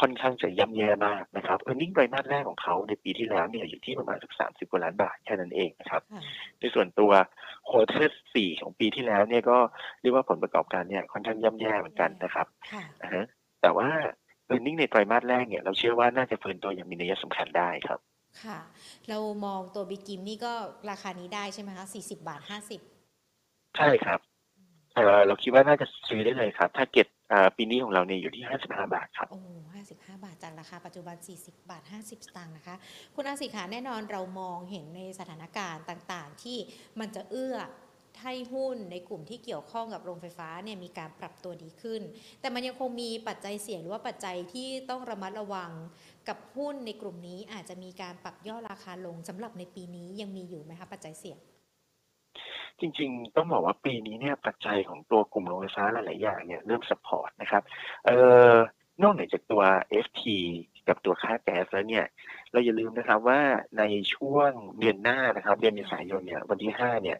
[0.00, 6.22] ค่อนข้างจะย่ำแย่มากนะครับเออร์เน็งไตรมาสแรกของเขาในปีที่แล้วเนี่ยอยู่ที่ประมาณสักสามสิบกว่าล้านบาทแค่นั้นเองนะครับค่ะ
[6.60, 7.12] ในส่วนตัว
[7.68, 9.58] quarter สี่ของปีที่แล้วเนี่ยก็
[10.00, 13.24] เรียกว่าผลประกอบการเนี่ยค่อนข้างย่ำแย่เหมือนกันนะครับค่ะอ่าฮะ
[13.62, 13.88] แต่ว่า
[14.46, 18.00] earning ในไตรมาสแรกเนี่ยเราเชื่อว่าน่าจะฟื้นตัวอย่างมีนัยสำคัญได้ครับ
[18.42, 18.58] ค่ะ
[19.08, 20.52] เรามองตัว BGRIM นี่ก็
[20.90, 22.40] ราคานี้ได้ใช่ไหมคะ40บาท
[23.08, 24.20] 50ใช่ครับ
[24.94, 29.40] เอ่อเราคิดว่าน่าจะซื้อได้เลยครับ target อ่าปีนี้ของเราเนี่ยอยู่ที่ 55 บาทครับ โอ้
[29.80, 32.76] 55 บาทจากราคาปัจจุบัน 40 บาท 50 สตางค์นะคะ
[33.14, 36.58] คุณอาสิขาแน่นอนเรามองเห็นในสถานการณ์ต่างๆ ที่
[37.00, 37.56] มันจะเอื้อ
[38.22, 42.02] ให้หุ้นในกลุ่มที่เกี่ยวข้องกับโรงไฟฟ้าเนี่ยมีการปรับตัวดีขึ้น
[42.40, 45.70] แต่มันยังคงมีปัจจัยเสี่ยงหรือว่าปัจจัยที่ต้องระมัดระวัง
[46.28, 51.38] กับหุ้นในกลุ่มนี้อาจจะมีการปรับย่อราคาลงสำหรับในปีนี้ยังมีอยู่ไหมคะปัจจัยเสี่ยง
[52.80, 57.62] จริงๆ ต้องบอกว่าปีนี้เนี่ยปัจจัยของตัวกลุ่มโรงไฟฟ้าหลายๆอย่างเนี่ยเริ่มสปอร์ตนะครับ
[58.04, 58.16] เอ่
[58.52, 59.62] นอกเหนือจากตัว
[60.04, 60.22] FT
[60.88, 62.06] กับตัวค่าแก๊สแล้วเนี่ย
[62.52, 63.40] เราอย่าลืมนะครับว่า
[63.78, 63.82] ใน
[64.14, 67.18] ช่วงเดือนหน้านะครับ เดือนเมษายนเนี่ยวันที่ 5 เนี่ย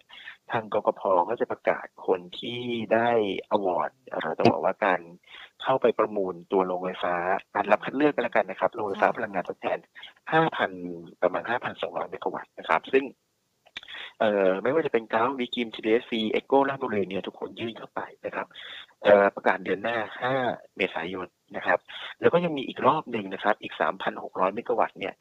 [0.52, 2.60] ทางกกพก็จะประกาศคนที่
[2.94, 3.10] ได้
[3.50, 3.90] award
[4.38, 5.00] ต้องบอกว่าการ
[5.62, 7.14] เข้าไปประมูลตัวโรงไฟฟ้า
[7.54, 9.78] การรับคัดเลือกกันแล้วกันนะครับโรงไฟฟ้าพลังงานทดแทน
[10.50, 11.42] 5,000 ประมาณ
[11.76, 13.04] 5,200 เมกะวัตต์นะครับ ซึ่ง
[14.20, 18.46] เอ่อไม่ว่าจะเป็น GULF BGRIM GPSC EGCO ราชบุรีเนี่ยทุกคนยื่นเข้าไปนะครับ
[19.02, 19.98] เอ่อประกาศเดือนหน้า
[20.36, 21.78] 5 เมษายนนะครับ
[22.20, 23.74] แล้วก็ยังมีอีกรอบหนึ่งนะครับ อีก
[24.14, 25.14] 3,600 เมกะวัตต์เนี่ย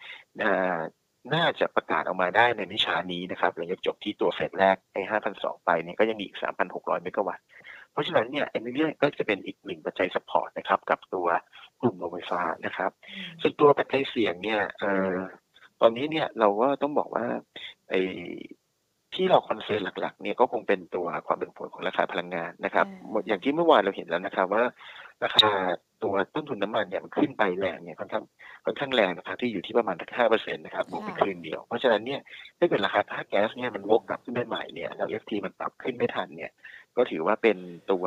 [1.34, 5.02] น่าจะประกาศออกมาได้ในไม่ช้านี้นะครับหลังจากจบที่ตัวเฟสแรกไอ้
[5.34, 6.38] 5,200ไปเนี่ยก็ยังมีอีก
[6.70, 7.46] 3,600 เมกะวัตต์
[7.92, 11.28] เพราะฉะนั้นเนี่ยไอ้เนี่ยก็จะเป็นอีกหนึ่งปัจจัยสปอร์ตนะครับกับตัว
[11.82, 12.92] กลุ่มโรงไฟฟ้านะครับ
[13.42, 15.16] ส่วนตัวปัจจัยเสี่ยงเนี่ยเอ่อ
[15.82, 17.26] ตอนนี้เนี่ยเราก็ต้องบอกว่า
[17.90, 18.00] ไอ้
[19.16, 24.64] ที่เรา concern หลักๆเนี่ยก็คงเป็นตัวความเป็นผลของราคาพลังงานนะครับอืมอย่างที่เมื่อวานเราเห็นแล้วนะครับว่า
[25.24, 25.52] ราคา
[26.04, 28.24] ตัวต้นทุนน้ำมันเนี่ยมันขึ้นไปแรงเนี่ยค่อนข้าง
[28.66, 32.22] ค่อนข้างแรงนะครับที่อยู่ที่ประมาณห้าเปอร์เซ็นต์นะครับบวกไปครึ่งเดียว เพราะฉะนั้นเนี่ย
[32.60, 36.52] ถ้าเกิดราคาค่าแก๊สเนี่ยมันวกกลับขึ้นได้ใหม่เนี่ยแล้ว FT มันปรับขึ้นไม่ทันเนี่ย
[36.98, 37.58] ก็ถือว่าเป็น
[37.92, 38.06] ตัว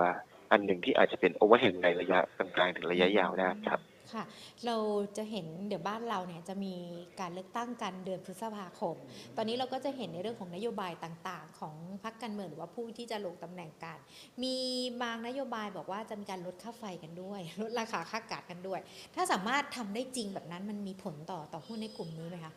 [0.53, 3.81] อันหนึ่งที่อาจจะเป็น overhang ในระยะกลางๆถึงระยะยาวได้ครับ
[4.15, 4.25] ค่ะ
[4.67, 4.77] เรา
[5.17, 6.75] จะเห็นเดี๋ยวบ้านเราเนี่ยจะมี
[7.21, 8.97] การเลือกตั้งกันเดือนพฤษภาคม
[9.37, 13.99] ตอนนี้เราก็จะเห็นในเรื่องของนโยบายต่างๆ ของพรรคการเมืองหรือว่าผู้ที่จะลงตำแหน่งกัน
[14.43, 14.57] มี
[15.03, 18.81] บางนโยบายบอกว่าจะมีการลดค่าไฟกันด้วย ลดราคาค่าก๊าซกันด้วย
[19.15, 22.55] ถ้าสามารถทำได้จริงแบบนั้นมันมีผลต่อต่อหุ้นในกลุ่มนี้ไหมคะ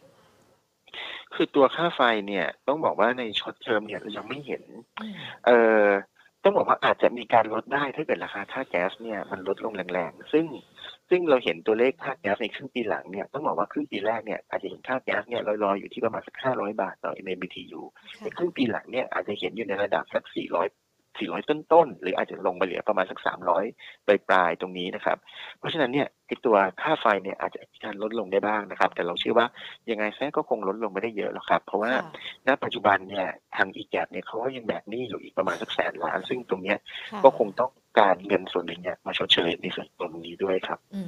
[1.33, 4.63] คือตัวค่าไฟเนี่ยต้องบอกว่าใน short term เนี่ยเรายังไม่เห็น
[5.01, 5.15] อืม
[5.45, 5.85] เอ่อ
[6.43, 10.45] ต้องบอกว่าอาจจะมีการลดได้ถ้าเกิดราคาค่าแก๊สเนี่ยมันลดลงแรงๆ ซึ่ง
[11.09, 17.81] ซึ่งเราเห็นตัวเลขค่าแก๊สในครึ่งปีหลังเนี่ยต้องบอกว่าครึ่งปีแรกเนี่ยอาจจะเห็นค่าแก๊สเนี่ยลอยๆอยู่ที่ประมาณสักห้าร้อยบาทต่อ MMBTU
[18.21, 20.67] ในค่ะครึ่งปีหลังเนี่ยอาจจะเห็นอยู่ในระดับสักสี่ร้อย
[21.19, 23.63] สี่ร้อยต้นๆหรืออาจจะลงไปเหลือประมาณสักสามร้อย
[24.07, 25.17] ปลายๆตรงนี้นะครับ
[25.59, 29.47] เพราะฉะนั้นเนี่ยไอตัวค่าไฟเนี่ยอาจจะมีการลดลงได้บ้างนะครับ แต่เราเชื่อว่า
[29.91, 32.03] ยังไงแท้ก็คงลดลงไม่ได้เยอะหรอกครับ เพราะว่าค่ะ
[32.47, 36.77] ณปัจจุบันเนี่ยทางอีแกเนี่ยเขาก็ยังแบกหนี้อยู่อีกประมาณสักแสนล้าน ซึ่งตรงเนี้ย
[37.11, 41.01] ค่ะก็คงต้อง การเงินส่วนหนึ่งเนี่ยมาชดเชยในส่วนตรงนี้ด้วยครับอื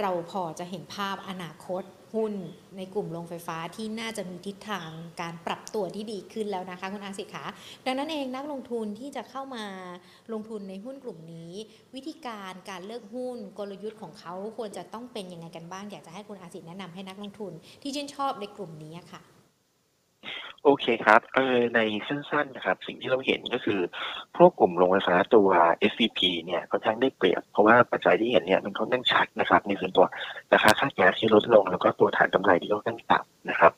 [0.00, 1.82] เราพอจะเห็นภาพอนาคต
[2.14, 2.34] หุ้น
[2.76, 4.88] ในกลุ่มโรงไฟฟ้าที่น่าจะมีทิศทาง
[5.20, 7.46] การปรับตัวที่ดีขึ้นแล้วนะคะ คุณอาสิทธิ์คะ
[7.86, 9.64] ดังนั้นเองนักลงทุนที่จะเข้ามา
[10.32, 11.52] ลงทุนในหุ้นกลุ่มนี้
[11.94, 19.22] วิธีการการเลือกหุ้นกลยุทธ์ของเขาควรจะต้องเป็นยังไงกันบ้าง อยากจะให้คุณอาสิทแนะนำให้นักลงทุน ที่ชื่นชอบในกลุ่มนี้ค่ะ
[20.64, 23.80] โอเคครับเออในสั้นๆนะครับ สิ่งที่เราเห็นก็คือ
[24.36, 25.48] พวกกลุ่มโรงไฟฟ้าตัว
[25.90, 30.06] SCP เนี่ยค่อนข้างได้เปรียบ เพราะว่าปัจจัยที่เห็นเนี่ยมันค่อนข้างชัดนะครับ ในส่วนตัว
[30.52, 33.72] ราคาค่าแก๊สที่ลดลง แล้วก็ตัวฐานกำไรที่ค่อนข้งต่ำนะครับ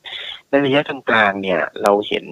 [0.49, 2.25] ในระยะกลางๆเนี่ยเราเห็น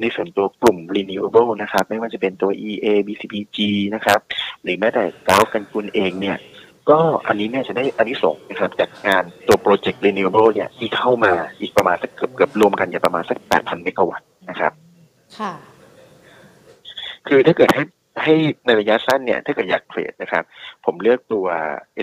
[0.00, 3.58] ในส่วนตัวกลุ่ม renewable นะครับ ไม่ว่าจะเป็นตัว EA BCPG
[3.94, 4.20] นะครับ
[4.62, 6.36] หรือแม้แต่กรากันกุลเองเนี่ย
[6.90, 14.72] ก็อันนี้เนี่ยจะได้อันนี้ส่งส์นะครับจากงานตัวโปรเจกต์ renewable เนี่ยที่เข้ามาอีกประมาณสักเกือบเกือบรวมกันเนี่ยประมาณสัก 8,000 เมกะวัตต์นะครับ
[15.38, 15.52] ค่ะ
[17.28, 17.82] คือถ้าเกิดให้
[18.22, 18.34] ให้
[18.66, 20.44] ในระยะสั้นเนี่ย ถ้าเกิดอยากเทรดนะครับ
[20.84, 21.46] ผมเลือกตัว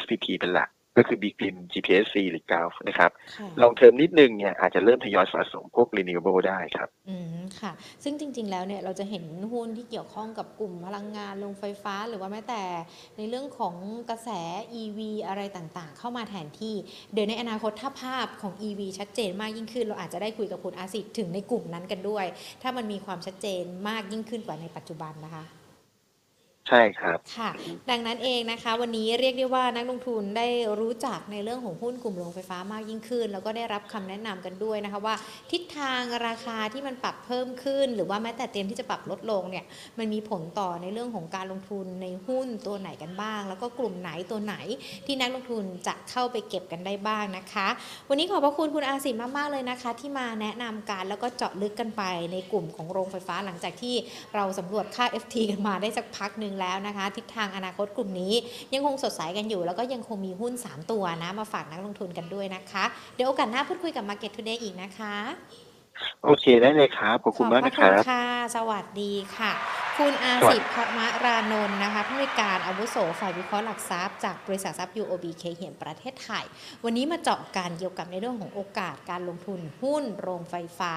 [0.02, 7.72] SPP เป็นหลัก ก็คือ b g r i m GPSC หรือ GALF นะครับค่ะลองเทอมนิดนึงเนี่ยอาจจะเริ่มทยอยสะสมพวก renewable ได้ครับ อืมค่ะ
[8.04, 12.64] ซึ่งจริง ๆ แล้วเนี่ยเราจะเห็นหุ้นที่เกี่ยวข้องกับกลุ่มพลังงานโรงไฟฟ้า หรือว่าแม้แต่
[13.18, 13.76] ในเรื่องของ
[14.10, 14.30] กระแส
[14.82, 16.76] EV อะไรต่างๆ เข้ามาแทนที่
[17.14, 22.26] เดี๋ยวในอนาคตถ้าภาพของ EV ชัดเจนมากยิ่งขึ้น เราอาจจะได้คุยกับคุณอาสิทธิ์ถึงในกลุ่มนั้นกันด้วย
[22.62, 25.46] ถ้ามันมีความชัดเจนมากยิ่งขึ้นกว่าในปัจจุบันนะคะ
[26.70, 27.50] ใช่ครับ ค่ะ
[27.90, 30.48] ดังนั้นเองนะคะ วันนี้เรียกได้ว่านักลงทุนได้
[30.80, 35.16] รู้จักในเรื่องของหุ้นกลุ่มโรงไฟฟ้ามากยิ่งขึ้น แล้วก็ได้รับคำแนะนำกันด้วยนะคะว่า
[35.52, 39.66] ทิศทางราคาที่มันปรับเพิ่มขึ้น หรือว่าแม้แต่เตรียมที่จะปรับลดลงเนี่ย
[40.00, 44.56] มันมีผลต่อในเรื่องของการลงทุนในหุ้นตัวไหนกันบ้าง แล้วก็กลุ่มไหนตัวไหน
[45.06, 47.68] ที่นักลงทุนจะเข้าไปเก็บกันได้บ้างนะคะ
[48.10, 53.96] วันนี้ขอบพระคุณคุณอาสิมมากๆเลยนะคะ ที่มาแนะนำการแล้วก็เจาะลึกกันไปในกลุ่มของโรงไฟฟ้าหลังจากที่
[54.36, 58.34] เราสำรวจค่า FT กันมาได้สักพักหนึ่งแล้วนะคะ ทิศทางอนาคตกลุ่มนี้
[58.74, 62.84] ยังคงสดใสกันอยู่ แล้วก็ยังคงมีหุ้น 3 ตัวนะ มาฝากนักลงทุนกันด้วยนะคะ
[63.16, 65.16] เดี๋ยวโอกาสหน้าพูดคุยกับ Market Today อีกนะคะ
[66.24, 68.24] โอเคได้เลยครับ ขอบคุณมากขอบนะพคระรัคุณบค่ะ
[68.56, 76.46] สวัสดีค่ะ คุณอาสิทธิ์พมรานนท์นะคะผู้ในวยการอาวุโสฝ่ายวิเคราะห์หลักทรัพย์จากบริษัททรัพย์ UOB เคเหียนประเทศไทย
[76.84, 80.94] วันนี้มาเจาะการเกี่ยวกับในเรื่องของโอกาสการลงทุนหุ้นโรงไฟฟ้า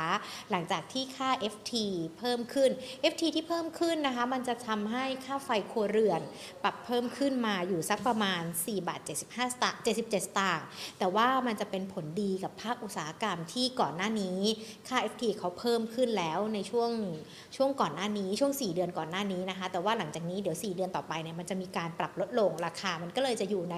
[0.51, 1.73] หลังจากที่ค่า FT
[2.19, 2.71] เพิ่มขึ้น
[3.13, 6.21] FT ที่เพิ่มขึ้นนะคะมันจะทำให้ค่าไฟครัวเรือน
[6.63, 10.65] ปรับเพิ่มขึ้นมาอยู่สักประมาณ4บาท75สตางค์77สตางค์
[10.99, 14.41] แต่ว่ามันจะเป็นผลดีกับภาคอุตสาหกรรมที่ก่อนหน้านี้
[14.89, 16.91] ค่า FT เขาเพิ่มขึ้นแล้วในช่วง
[17.57, 23.77] ช่วงก่อนหน้านี้ช่วง 4 เดือนก่อนหน้านี้นะคะ แต่ว่าหลังจากนี้เดี๋ยว 4 เดือนต่อไปเนี่ยมันจะมีการปรับลดลงราคา มันก็เลยจะอยู่ใน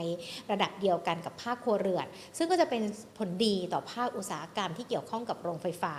[0.51, 2.83] ระดับเดียวกันกับภาคครัวเรือน ซึ่งก็จะเป็น
[3.19, 5.95] ผลดีต่อภาคอุตสาหกรรมที่เกี่ยวข้องกับโรงไฟฟ้า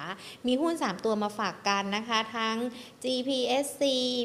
[0.47, 2.55] มีหุ้น 3 ตัวมาฝากกันนะคะ ทั้ง
[3.03, 3.81] GPSC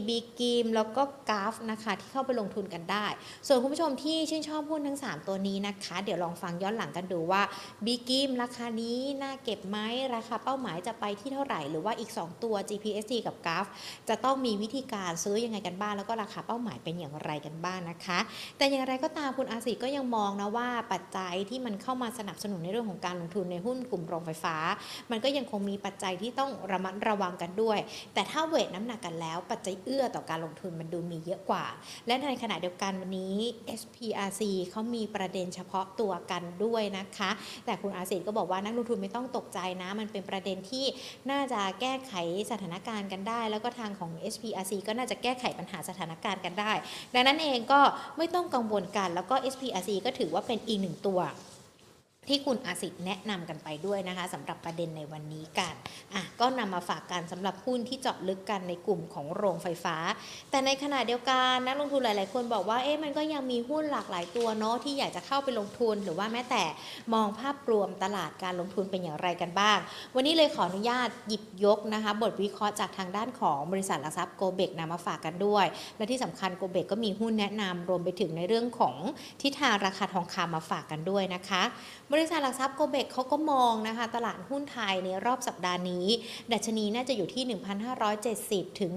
[0.09, 3.07] b g i m แล้วก็ GAF นะคะที่เข้าไปลงทุนกันได้
[3.47, 7.43] ส่วนคุณผู้ชมที่ชื่นชอบหุ้นทั้ง 3 ตัวนี้นะคะ เดี๋ยวลองฟังย้อนหลังกันดูว่า
[7.85, 9.79] b g i m ราคานี้น่าเก็บไหม
[10.15, 13.67] ราคาเป้าหมายจะไปที่เท่าไหร่หรือว่าอีก 2 ตัว GPSC กับ GAF
[14.09, 18.19] จะต้องมีวิธีการซื้อยังไงกันบ้างแล้วก็ราคาเป้าหมายเป็นอย่างไรกันบ้างนะคะ
[18.59, 24.57] แต่อย่างไรก็ตามคุณอาศิก็ยังมองนะว่าปัจจัยที่มันเข้ามาสนับสนุนในเรื่องของการลงทุนในหุ้นกลุ่มโรงไฟฟ้า
[25.11, 27.79] มันก็ยังคงมีปัจจัยที่ต้องระมัดระวังกันด้วย
[28.15, 31.65] แต่ถ้าเวทน้ำหนักกันแล้ว ปัจจัยเอื้อต่อการลงทุนมันดูมีเยอะกว่า
[32.07, 33.37] และในขณะเดียวกันวันนี้
[33.81, 37.31] SPRC เขามีประเด็นเฉพาะตัวกันด้วยนะคะ
[37.65, 40.85] แต่คุณอาศิก็บอกว่านักลงทุนไม่ต้องตกใจนะ มันเป็นประเด็นที่
[41.31, 42.13] น่าจะแก้ไข
[42.51, 46.73] สถานการณ์กันได้ แล้วก็ทางของ SPRC ก็น่าจะแก้ไขปัญหาสถานการณ์กันได้
[47.15, 47.81] ดังนั้นเองก็
[48.19, 51.21] ไม่ต้องกังวลกัน แล้วก็ SPRC ก็ถือว่าเป็นอีกหนึ่งตัว
[52.29, 55.75] ที่คุณอาสิทธิ์แนะนำกันไปด้วยนะคะสำหรับประเด็นในวันนี้กัน
[56.15, 59.97] อะก็นำมาฝากกันสำหรับหุ้นที่เจาะลึกกันในกลุ่มของโรงไฟฟ้า
[60.51, 66.65] แต่ในขณะเดียวกันนักลงทุนหลาย ๆ คนบอกว่าเอ๊ะมันก็ยังมีหุ้นหลากหลายตัวเนาะที่อยากจะเข้าไปลงทุน หรือว่าแม้แต่
[67.15, 69.79] มองภาพรวมตลาดการลงทุนเป็นอย่างไรกันบ้าง
[70.15, 78.95] วันนี้เลยขออนุญาตหยิบยกนะคะ บทวิเคราะห์จากทางด้านของบริษัทหลักทรัพย์โกเบกนำมาฝากกันด้วย และที่สำคัญโกเบกก็มีหุ้นแนะนำรวมไปถึงในเรื่องของ
[79.43, 81.63] ทิศทางราคาทองคำมาฝากกันด้วยนะคะ
[82.15, 86.07] บริษัทหลักทรัพย์โกเบกเขาก็มองนะคะ ตลาดหุ้นไทยในรอบสัปดาห์นี้
[86.53, 87.61] ดัชนีน่าจะอยู่ที่
[88.13, 88.91] 1,570 ถึง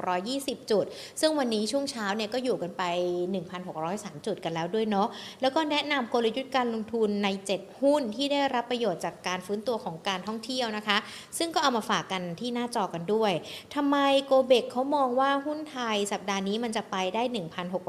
[0.00, 0.84] 1,620 จุด
[1.20, 2.82] ซึ่งวันนี้ช่วงเช้าเนี่ยก็อยู่กันไป
[3.54, 5.08] 1,603 จุดกันแล้วด้วยเนาะ
[5.40, 10.98] แล้วก็แนะนำกลยุทธ์การลงทุนใน 7 หุ้นที่ได้รับประโยชน์จากการฟื้นตัวของการท่องเที่ยวนะคะ
[11.38, 13.32] ซึ่งก็เอามาฝากกันที่หน้าจอกันด้วย
[13.74, 17.22] ทำไมโกเบกเขามองว่าหุ้นไทยสัปดาห์นี้มันจะไปได้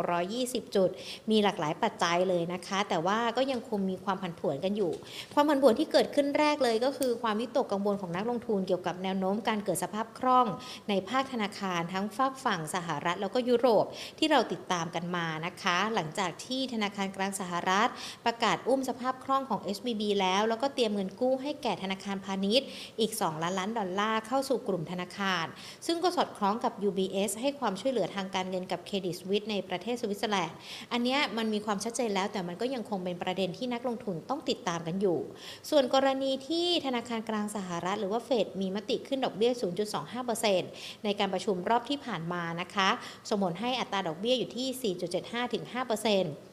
[0.10, 0.89] 1,620 จุด
[1.30, 4.92] มีหลากหลายปัจจัยเลยนะคะ แต่ว่าก็ยังคงมีความผันผวนกันอยู่
[5.34, 10.48] ความผันผวนที่เกิดขึ้นแรกเลยก็คือความวิตกกังวลของนักลงทุนเกี่ยวกับแนวโน้มการเกิดสภาพคล่อง
[10.90, 13.86] ในภาคธนาคารทั้งฝากฝั่งสหรัฐ แล้วก็ยุโรป
[14.20, 17.90] ที่เราติดตามกันมานะคะ หลังจากที่ธนาคารกลางสหรัฐ
[18.26, 22.68] ประกาศอุ้มสภาพคล่องของ SBB แล้ว แล้วก็เตรียมเงินกู้ให้แก่ธนาคารพาณิชย์
[23.00, 25.46] อีก 2 ล้านล้านดอลลาร์เข้าสู่กลุ่มธนาคาร
[25.86, 30.58] ซึ่งก็สอดคล้องกับ UBS ให้ความช่วยเหลือทางการเงินกับเครดิตสวิสในประเทศสวิตเซอร์แลนด์
[30.92, 35.19] อันนี้มันมีความชัดเจนแล้วแต่มันก็ยังคงเป็นประเด็นที่นักลงทุนต้องติดตามกันอยู่
[35.69, 39.52] ส่วนกรณีที่ธนาคารกลางสหรัฐ หรือว่าเฟดมีมติขึ้นดอกเบี้ย
[40.28, 42.89] 0.25%ในการประชุมรอบที่ผ่านมานะคะ
[43.30, 44.95] สมผลให้อัตราดอกเบี้ยอยู่ที่
[46.39, 46.49] 4.75-5%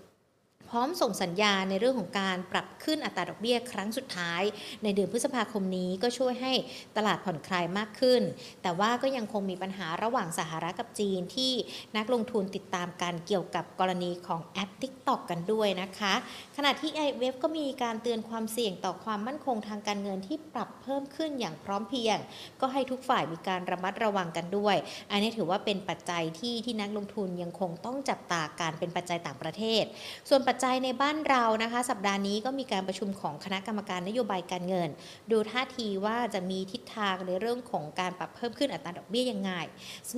[0.71, 4.43] พร้อมส่งสัญญาในเรื่องของการปรับขึ้นอัตราดอกเบี้ยครั้งสุดท้าย
[4.83, 6.53] ในเดือนพฤษภาคมนี้ก็ช่วยให้
[6.97, 8.23] ตลาดผ่อนคลายมากขึ้น
[8.63, 11.53] แต่ว่าก็ยังคงมีปัญหาระหว่างสหรัฐกับจีนที่
[11.97, 16.15] นักลงทุนติดตามการเกี่ยวกับกรณีของแอป TikTok กันด้วยนะคะ
[16.57, 22.19] ขณะที่ i w e b ก็มีการเตือนความเสี่ยงต่อความมั่นคงทางการเงินที่ปรับเพิ่มขึ้นอย่างพร้อมเพรียง
[22.61, 24.77] ก็ให้ทุกฝ่ายมีการระมัดระวังกันด้วย
[25.11, 29.85] อันนี้ถือว่าเป็นปัจจัยที่ที่นักลงทุนยังคงต้องจับตาการเป็นปัจจัยต่างประเทศ
[30.29, 34.89] ส่วนปัจจัยในบ้านเรานะคะ สัปดาห์นี้ก็มีการประชุมของคณะกรรมการนโยบายการเงิน
[35.31, 39.53] ดูท่าทีว่าจะมีทิศทางในเรื่องของการปรับเพิ่มขึ้นอัตราดอกเบี้ยยังไง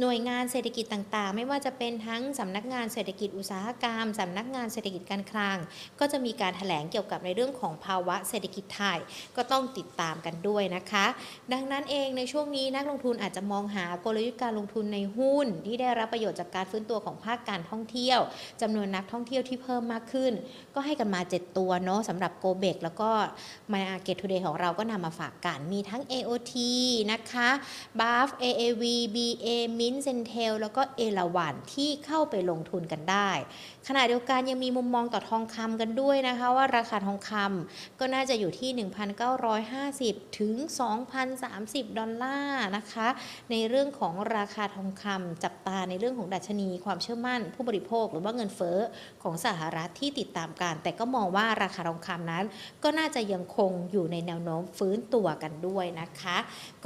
[0.01, 5.59] หน่วยงานเศรษฐกิจต่างๆ ไม่ว่าจะเป็นทั้งสำนักงานเศรษฐกิจอุตสาหกรรมสำนักงานเศรษฐกิจการคลัง
[6.01, 8.99] ก็จะมีการแถลงเกี่ยวกับในเรื่องของภาวะเศรษฐกิจไทย
[9.37, 11.07] ก็ต้องติดตามกันด้วยนะคะ
[11.53, 18.21] ดังนั้นเองในช่วงนี้นักลงทุนอาจจะมองหากลยุทธ์การลงทุนในหุ้น ที่ได้รับประโยชน์จากการฟื้นตัวของภาคการท่องเที่ยว
[18.61, 20.28] จำนวนนักท่องเที่ยวที่เพิ่มมากขึ้น
[20.75, 23.11] ก็ให้กันมา 7 ตัวเนาะสำหรับโกเบกแล้วก็
[23.73, 26.55] มาเก็ตทูเดย์ของเราก็นำมาฝากกัน มีทั้ง AOT
[27.13, 27.49] นะคะ
[28.01, 28.83] BAF AAV
[29.17, 33.31] BA Mint Centel แล้วก็เอราวันที่เข้าไปลงทุนกันได้
[33.87, 38.71] ขณะเดียวกันยังมีมุมมองต่อทองคำกันด้วยนะคะว่าราคาทองคำก็น่าจะอยู่ที่
[39.55, 40.55] 1,950 ถึง
[41.27, 43.09] 2,030 ดอลลาร์นะคะ
[43.51, 48.79] ในเรื่องของราคาทองคำจับตาในเรื่องของดัชนีความเชื่อมั่น ผู้บริโภคหรือว่าเงินเฟ้อ
[49.23, 52.45] ของสหรัฐที่ติดตามการแต่ก็มองว่าราคาทองคำนั้น
[52.85, 56.37] ก็น่าจะยังคงอยู่ในแนวโน้มฟื้นตัวกันด้วยนะคะ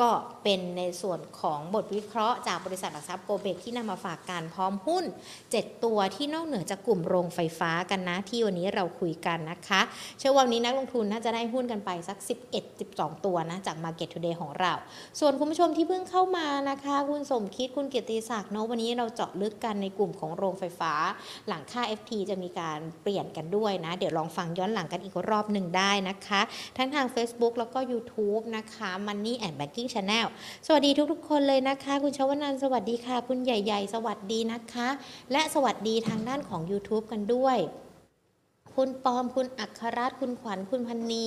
[0.01, 0.09] ก็
[0.43, 5.05] เป็นในส่วนของบทวิเคราะห์จากบริษัทหลักทรัพย์โกเบกที่นำมาฝากการพร้อมหุ้น
[5.45, 9.81] 7 ตัวที่นอกเหนือจากกลุ่มโรงไฟฟ้ากันนะ ที่วันนี้เราคุยกันนะคะ
[10.18, 12.18] เชื่อว่าวันนี้นักลงทุนน่าจะได้หุ้นกันไปสัก
[12.71, 14.73] 11-12 ตัวนะ จาก Market Today ของเรา
[15.21, 20.92] ส่วนคุณผู้ชมที่เพิ่งเข้ามานะคะ คุณสมคิดคุณเกียรติศักดิ์เนอะวันนี้เราเจาะลึกกันในกลุ่มของโรงไฟฟ้า
[21.49, 26.40] หลังค่า FT จะมีการเปลี่ยนกันด้วยนะ เดี๋ยวลองฟังย้อนหลังกันอีกรอบหนึ่งได้นะคะ
[26.77, 30.27] ทั้งทาง Facebook แล้วก็ YouTube นะคะ Money and Banking Channel
[30.66, 34.88] สวัสดีทุกๆ คนเลยนะคะ คุณชวนันสวัสดีค่ะ คุณใหญ่ ๆ สวัสดีนะคะ
[35.33, 37.59] และสวัสดีทางด้านของ YouTube กันด้วย
[38.77, 41.27] คุณปอม คุณอัครรัตคุณขวัญ คุณพันนี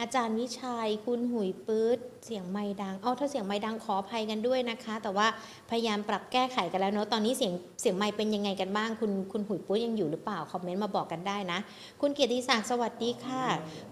[0.00, 5.26] อาจารย์วิชัย คุณหุยปื๊ด เสียงไม่ดัง เอาถ้าเสียงไม่ดังขออภัยกันด้วยนะคะ แต่ว่า
[5.70, 11.58] พยายามปรับแก้ไขกันแล้วเนาะ ตอนนี้เสียงเสียงไม่เป็นยังไงกันบ้าง คุณคุณหุยปื๊ดยังอยู่หรือเปล่า คอมเมนต์มาบอกกันได้นะ
[12.00, 13.44] คุณเกียรติศักดิ์สวัสดีค่ะ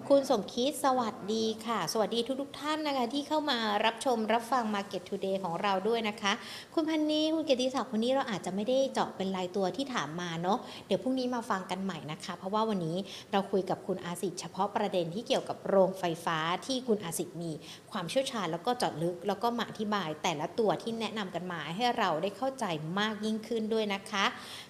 [0.08, 6.32] คุณสมคิดสวัสดีค่ะ สวัสดีทุกๆท่านนะคะที่เข้ามารับชมรับฟัง Market Today ของเราด้วยนะคะ
[6.74, 12.96] คุณพันนีคุณเกียรติศักดิ์วันนี้เราอาจจะไม่ได้เจาะเป็นรายตัวที่ถามมาเนาะ เดี๋ยวพรุ่งนี้มาฟังกันใหม่นะคะ เพราะว่าวันนี้
[13.32, 17.52] เราคุยกับคุณอาสิทธิ์เฉพาะประเด็นที่เกี่ยวกับโรงไฟฟ้าที่คุณอาสิทธิ์มี
[17.90, 22.64] ความเชี่ยวชาญแล้วก็จอดลึก แล้วก็มาอธิบายแต่ละตัวที่แนะนำกันมาให้เราได้เข้าใจ
[22.98, 24.24] มากยิ่งขึ้นด้วยนะคะ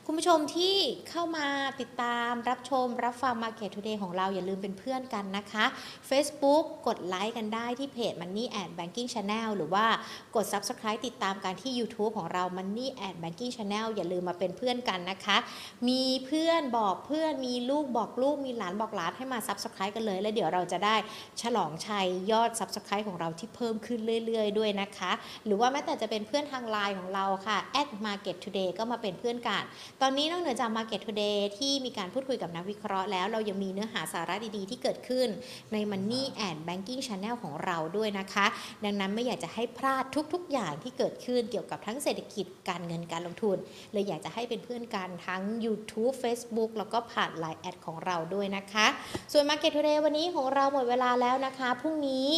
[0.06, 0.76] คุณผู้ชมที่
[1.10, 1.46] เข้ามา
[1.80, 5.64] ติดตามรับชมรับฟัง Market Today ของเราอย่าลืมเป็นเพื่อนกันนะคะ
[6.10, 9.86] Facebook กดไลค์กันได้ที่เพจ Money and Banking Channel หรือว่า
[10.36, 15.36] กด Subscribe ติดตามกันที่ YouTube ของเรา Money and Banking Channel อย่าลืมมาเป็นเพื่อนกันนะคะ
[15.88, 20.96] มีเพื่อนบอกเพื่อนมีลูกบอกลูกมีหลานบอกหลานให้มา Subscribe กันเลย แล้วเดี๋ยวเราจะได้
[21.42, 25.12] ฉลองชัยยอด Subscribe ของเราที่เพิ่มขึ้นเรื่อย ๆ ด้วยนะคะ
[25.46, 27.58] หรือว่าแม้แต่จะเป็นเพื่อนทางไลน์ของเราค่ะ
[28.06, 29.64] market today ก็มาเป็นเพื่อนกัน
[30.06, 35.28] ตอนนี้นอกเหนือจาก Market Today ที่มีการพูดคุยกับนักวิเคราะห์แล้ว เรายังมีเนื้อหาสาระดีๆ ที่เกิดขึ้น
[35.72, 38.46] ใน Money and Banking Channel ของเราด้วยนะคะ
[38.84, 43.56] ดังนั้นไม่อยากจะให้พลาดทุกๆ อย่างที่เกิดขึ้นเกี่ยวกับทั้งเศรษฐกิจการเงินการลงทุน
[43.92, 48.86] เลยอยากจะให้เป็นเพื่อนกันทั้ง YouTube Facebook แล้วก็ผ่าน Line แอดของเราด้วยนะคะ
[49.32, 52.28] ส่วน Market Today วันนี้ของเราหมดเวลาแล้วนะคะพรุ่งนี้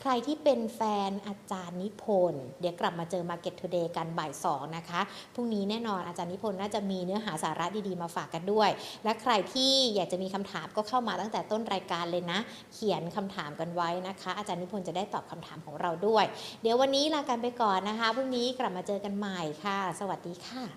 [0.00, 5.00] ใครที่เป็นแฟนอาจารย์นิพนธ์เดี๋ยวกลับมาเจอ Market Today กันบ่ายสองนะคะ
[5.34, 8.70] พรุ่งนี้แน่นอนอาจารย์นิพนธ์น่าจะมีเนื้ออหาสาระดีๆ มาฝากกันด้วย
[9.04, 12.38] และใครที่อยากจะมีคำถามก็เข้ามาตั้งแต่ต้นรายการเลยนะ
[12.74, 16.24] เขียนคำถามกันไว้นะคะ อาจารย์นิพนธ์จะได้ตอบคำถามของเราด้วย
[16.62, 20.76] เดี๋ยววันนี้ลากันไปก่อนนะคะพรุ่งนี้กลับมาเจอกันใหม่ค่ะ สวัสดีค่ะ